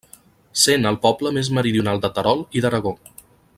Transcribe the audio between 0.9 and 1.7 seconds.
el poble més